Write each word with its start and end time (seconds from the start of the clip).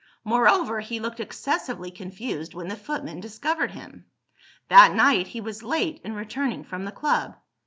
Moreover, 0.23 0.79
he 0.79 0.99
looked 0.99 1.19
excessively 1.19 1.91
confused 1.91 2.55
when 2.55 2.69
the 2.69 2.75
footman 2.75 3.19
discovered 3.19 3.69
him. 3.69 4.05
That 4.67 4.95
night, 4.95 5.27
he 5.27 5.41
was 5.41 5.61
late 5.61 6.01
in 6.03 6.15
returning 6.15 6.63
from 6.63 6.85
the 6.85 6.91
club. 6.91 7.35